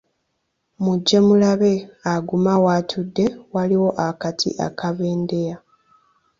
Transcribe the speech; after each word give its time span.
Mujje 0.83 1.17
mulabe 1.27 1.73
Aguma 2.13 2.53
w'atudde, 2.63 3.25
waliwo 3.53 3.89
akati 4.07 4.49
akabendeya, 4.67 5.55